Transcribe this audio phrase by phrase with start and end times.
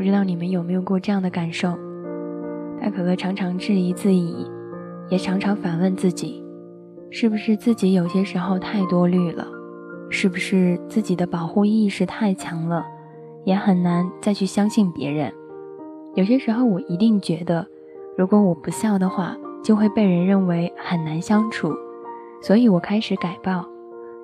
[0.00, 1.76] 不知道你们有没有过这样的感受？
[2.80, 4.50] 大可乐常常质疑自己，
[5.10, 6.42] 也常常反问自己：
[7.10, 9.46] 是不是自己有些时候太多虑了？
[10.08, 12.82] 是不是自己的保护意识太强了？
[13.44, 15.30] 也很难再去相信别人。
[16.14, 17.66] 有些时候，我一定觉得，
[18.16, 21.74] 如果我不笑的话，就会被人认为很难相处。
[22.40, 23.66] 所以我开始改报，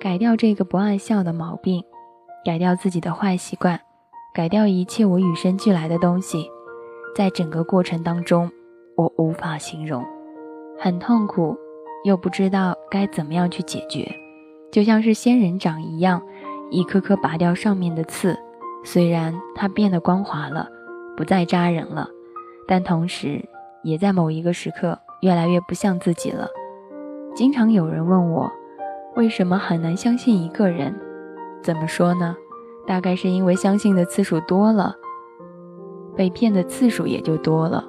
[0.00, 1.84] 改掉这个不爱笑的毛病，
[2.46, 3.78] 改掉自己的坏习惯。
[4.36, 6.50] 改掉一切我与生俱来的东西，
[7.14, 8.50] 在整个过程当中，
[8.94, 10.04] 我无法形容，
[10.78, 11.56] 很痛苦，
[12.04, 14.06] 又不知道该怎么样去解决，
[14.70, 16.20] 就像是仙人掌一样，
[16.70, 18.38] 一颗颗拔掉上面的刺，
[18.84, 20.68] 虽然它变得光滑了，
[21.16, 22.06] 不再扎人了，
[22.68, 23.42] 但同时
[23.82, 26.46] 也在某一个时刻越来越不像自己了。
[27.34, 28.52] 经常有人问我，
[29.14, 30.94] 为什么很难相信一个人？
[31.62, 32.36] 怎么说呢？
[32.86, 34.94] 大概是因为相信的次数多了，
[36.14, 37.84] 被骗的次数也就多了，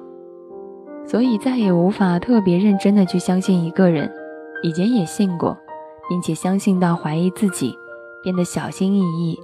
[1.06, 4.10] 所以再也无法特别认真的去相信一个人。
[4.62, 5.56] 以前也信过，
[6.08, 7.72] 并且相信到怀疑自己，
[8.24, 9.38] 变得小心翼翼，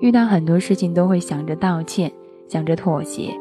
[0.00, 2.12] 遇到很多事情都会想着道歉，
[2.48, 3.32] 想着妥协，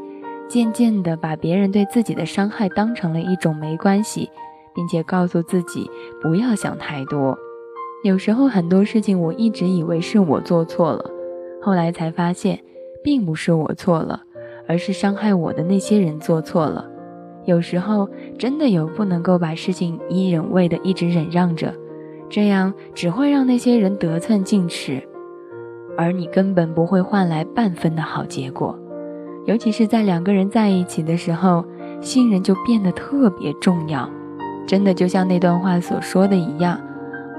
[0.48, 4.30] 渐渐的把别人对自己的伤害当成了一种没关系，
[4.76, 5.90] 并且告诉自己
[6.22, 7.36] 不要想太多。
[8.04, 11.04] 有时候很多事情我一直以为是我做错了。
[11.66, 12.60] 后来才发现，
[13.04, 14.22] 并不是我错了，
[14.68, 16.86] 而是伤害我的那些人做错了。
[17.46, 21.74] 有时候真的有不能够把事情一忍为的一直忍让着，
[22.30, 25.02] 这样只会让那些人得寸进尺，
[25.98, 28.78] 而你根本不会换来半分的好结果。
[29.46, 31.66] 尤其是在两个人在一起的时候，
[32.00, 34.08] 信任就变得特别重要。
[34.68, 36.80] 真的就像那段话所说的一样，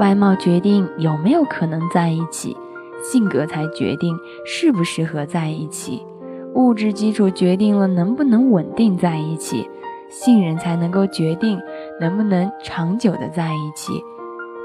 [0.01, 2.57] 外貌决定有没有可能在一起。
[3.03, 6.03] 性格才决定适不适合在一起，
[6.55, 9.69] 物质基础决定了能不能稳定在一起，
[10.09, 11.61] 信任才能够决定
[12.01, 13.93] 能不能长久的在一起。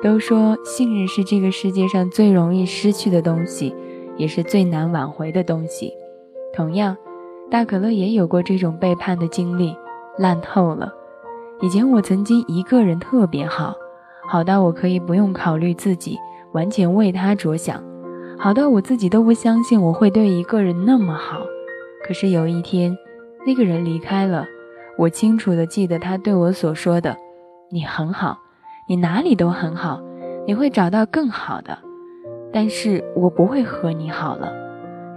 [0.04, 3.76] 都说信任是这个世界上最容易失去的东西，
[4.18, 5.94] 也是最难挽回的东西。
[6.54, 6.98] 同样，
[7.52, 9.76] 大可乐也有过这种背叛的经历，
[10.18, 10.92] 烂透了。
[11.62, 13.76] 以前我曾经一个人特别好，
[14.28, 16.18] 好到我可以不用考虑自己，
[16.54, 17.91] 完全为他着想。
[18.44, 21.46] 好到我自己都不相信我会对一个人那么好，
[22.04, 22.98] 可是有一天，
[23.46, 24.48] 那个人离开了，
[24.98, 27.16] 我清楚的记得他对我所说的
[27.70, 28.40] ：“你很好，
[28.90, 30.02] 你哪里都很好，
[30.48, 31.78] 你会找到更好的，
[32.52, 34.52] 但是我不会和你好了。”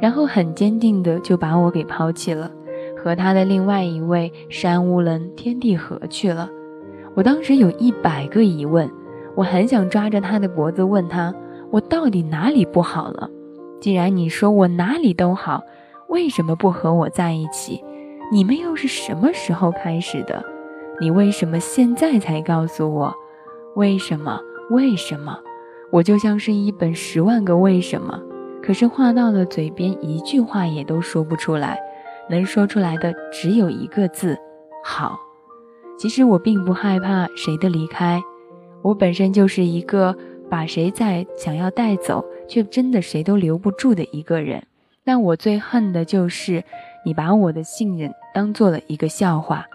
[0.02, 2.50] 然后很坚定的就把我给抛弃了，
[3.02, 6.50] 和他的另外一位山无棱天地合去了。
[7.14, 8.90] 我当时有一百个疑问，
[9.34, 11.34] 我很想抓着他的脖子问他。
[11.74, 13.28] 我到底哪里不好了？
[13.80, 15.60] 既然你说我哪里都好，
[16.08, 17.82] 为什么不和我在一起？
[18.30, 20.40] 你们又是什么时候开始的？
[21.00, 23.12] 你为什么现在才告诉我？
[23.74, 24.38] 为什么？
[24.70, 25.36] 为什么？
[25.90, 28.22] 我就像是一本十万个为什么，
[28.62, 31.80] 可是话到了嘴边，一句话也都说不出来，
[32.30, 34.38] 能说出来的只有一个字：
[34.84, 35.18] 好。
[35.98, 38.22] 其实我并不害怕谁的离开，
[38.82, 40.16] 我本身就是一个。
[40.54, 44.62] 把谁在想要带走，却真的谁都留不住的一个人。
[45.02, 46.62] 但我最恨的就是
[47.04, 49.66] 你把我的信任当做了一个笑话，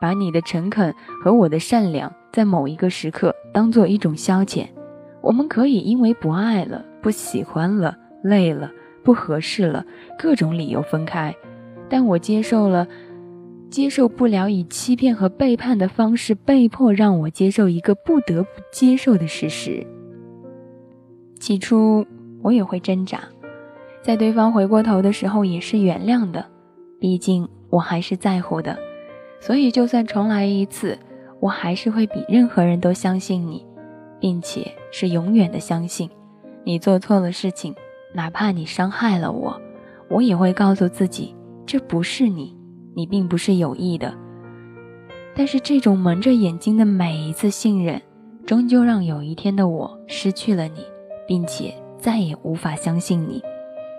[0.00, 4.66] 把你的诚恳和我的善良在某一个时刻当做一种消遣。
[5.20, 9.84] 我们可以因为不爱了、不喜欢了、累了、不合适了，
[10.18, 11.34] 各种理由分开。
[11.90, 12.88] 但我接受了，
[13.68, 19.86] 接受不了以欺骗和背叛的方式被迫让我接受一个不得不接受的事实。
[21.44, 22.06] 起初
[22.40, 23.20] 我也会挣扎，
[24.00, 26.42] 在对方回过头的时候也是原谅的，
[26.98, 28.78] 毕竟我还是在乎的，
[29.40, 30.98] 所以就算重来一次，
[31.40, 33.62] 我还是会比任何人都相信你，
[34.18, 36.08] 并且是永远的相信。
[36.64, 37.74] 你做错了事情，
[38.14, 39.60] 哪怕你伤害了我，
[40.08, 41.36] 我也会告诉自己
[41.66, 42.56] 这不是你，
[42.96, 44.14] 你并不是有意的。
[45.34, 48.00] 但是这种蒙着眼睛的每一次信任，
[48.46, 50.82] 终究让有一天的我失去了你。
[51.26, 53.42] 并且再也无法相信你。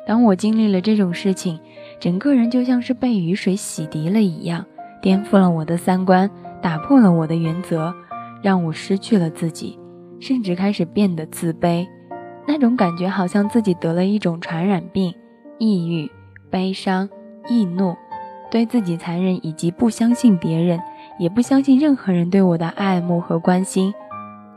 [0.08, 1.60] 当我经历了这种事情，
[2.00, 4.66] 整个人就像是被雨水洗涤了一样，
[5.02, 6.30] 颠覆了我的三观，
[6.62, 7.94] 打破了我的原则，
[8.44, 9.80] 让我失去了自己，
[10.20, 11.88] 甚至开始变得自卑。
[12.48, 15.12] 那种感觉好像自己得了一种传染病，
[15.58, 16.12] 抑郁、
[16.52, 17.10] 悲伤、
[17.50, 17.96] 易怒，
[18.52, 20.80] 对自己残忍，以及不相信别人，
[21.18, 23.92] 也不相信任何人对我的爱慕和关心。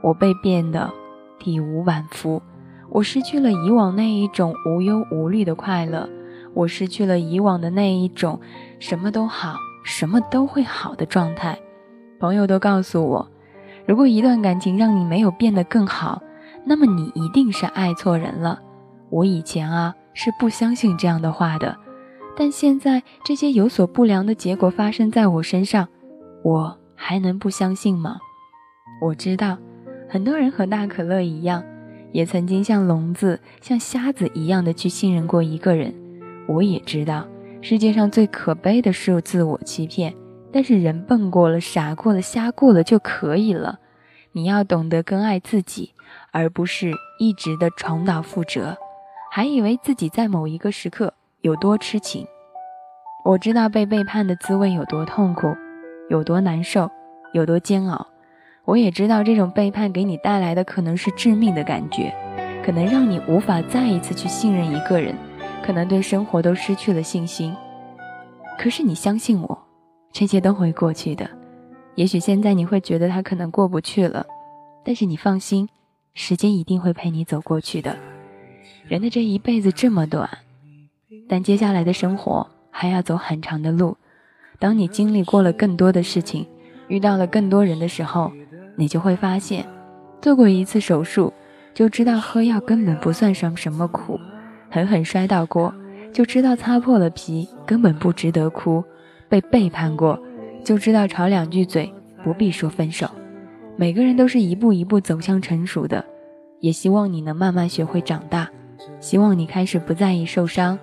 [0.03, 0.93] 我被变得
[1.39, 2.43] 体无完肤。
[2.91, 6.09] 我失去了以往那一种无忧无虑的快乐，
[6.55, 8.41] 我失去了以往的那一种
[8.79, 11.59] 什么都好、什么都会好的状态。
[12.19, 13.29] 朋友都告诉我，
[13.87, 16.21] 如果一段感情让你没有变得更好，
[16.65, 18.61] 那么你一定是爱错人了。
[19.11, 21.77] 我以前啊是不相信这样的话的，
[22.37, 25.87] 但现在这些有所不良的结果发生在我身上，
[26.43, 28.19] 我还能不相信吗？
[29.01, 29.57] 我知道，
[30.09, 31.63] 很多人和大可乐一样，
[32.13, 35.95] 也曾经像聋子、像瞎子一样的去信任过一个人。
[36.47, 37.27] 我也知道，
[37.61, 40.15] 世界上最可悲的是自我欺骗。
[40.51, 43.79] 但是人笨过了、傻过了、瞎过了就可以了。
[44.33, 45.93] 你要懂得更爱自己，
[46.33, 48.75] 而不是一直的重蹈覆辙，
[49.31, 51.13] 还以为自己在某一个时刻
[51.43, 52.27] 有多痴情。
[53.27, 55.55] 我知道被背叛的滋味有多痛苦，
[56.09, 56.91] 有多难受，
[57.35, 58.07] 有多煎熬。
[58.69, 62.15] 我也知道这种背叛给你带来的可能是致命的感觉，
[62.63, 65.17] 可能让你无法再一次去信任一个人，
[65.63, 67.57] 可能对生活都失去了信心。
[68.59, 69.59] 可是你相信我。
[70.13, 71.29] 这些都会过去的，
[71.95, 74.27] 也许现在你会觉得他可能过不去了，
[74.85, 75.69] 但是你放心，
[76.13, 77.97] 时间一定会陪你走过去的。
[78.87, 80.29] 人的这一辈子这么短，
[81.27, 83.97] 但接下来的生活还要走很长的路。
[84.59, 86.47] 当你经历过了更多的事情，
[86.89, 88.33] 遇到了更多人的时候，
[88.77, 89.65] 你就会发现，
[90.21, 91.33] 做过一次手术，
[91.73, 94.19] 就知道喝药根本不算什么什么苦；
[94.71, 95.73] 狠狠摔倒过，
[96.13, 98.83] 就知道擦破了皮根本不值得哭。
[99.29, 100.19] 被背叛过，
[100.65, 101.93] 就知道吵两句嘴
[102.25, 103.07] 不必说分手。
[103.77, 106.05] 每个人都是一步一步走向成熟的，
[106.61, 108.49] 也希望你能慢慢学会长大。
[109.01, 110.79] 希望你开始不在意受伤，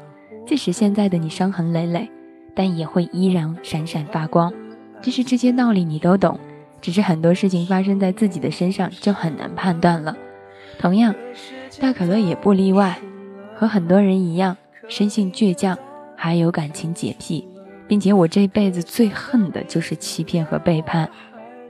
[0.45, 2.07] 即使现在的你伤痕累累，
[2.53, 4.53] 但也会依然闪闪发光。
[5.05, 6.39] 其实这些道理你都懂，
[6.81, 10.17] 只是很多事情发生在自己的身上就很难判断了。
[10.79, 11.13] 同样，
[11.79, 12.97] 大可乐也不例外，
[13.53, 14.57] 和很多人一样，
[14.87, 15.77] 生性倔强，
[16.15, 17.47] 还有感情洁癖。
[17.87, 21.07] 并且我这辈子最恨的就是欺骗和背叛。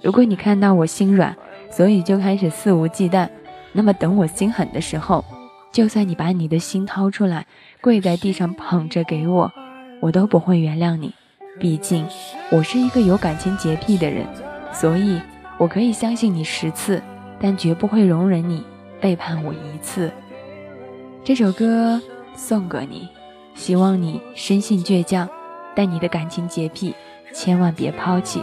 [0.02, 1.36] 如果你看到我心软，
[1.70, 3.28] 所以就开始肆无忌惮，
[3.74, 5.26] 那么等我心狠的时候，
[5.74, 7.46] 就算你把你的心掏出来，
[7.82, 9.52] 跪在地上捧着给我，
[10.00, 11.14] 我都不会原谅你。
[11.60, 12.06] 毕竟
[12.52, 14.26] 我是一个有感情洁癖的人，
[14.74, 15.22] 所以
[15.58, 17.02] 我可以相信你十次，
[17.40, 18.64] 但绝不会容忍你
[19.00, 20.12] 背叛我一次。
[21.24, 22.02] 这首歌
[22.36, 23.08] 送给你，
[23.54, 25.28] 希望你生性倔强。
[25.78, 26.96] 但你的感情洁癖，
[27.34, 28.42] 千万别抛弃。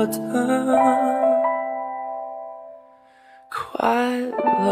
[0.00, 0.16] 我的
[3.50, 4.66] 快乐。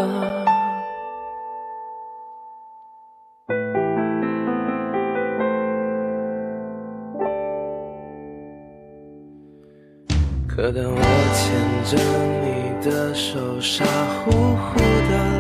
[10.49, 11.01] 可当我
[11.35, 11.45] 牵
[11.85, 11.93] 着
[12.41, 12.47] 你
[12.83, 15.38] 的手，傻乎乎的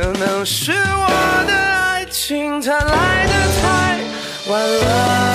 [0.00, 4.00] 可能是我的爱情它来的太
[4.48, 5.27] 晚了。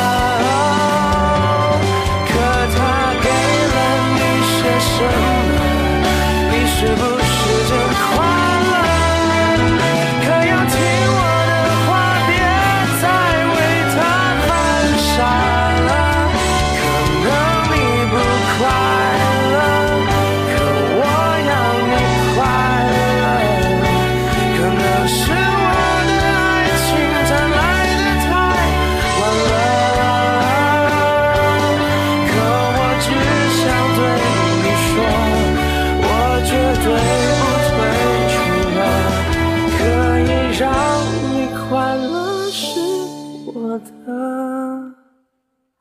[43.74, 44.96] 我的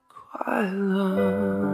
[0.09, 1.72] 快乐。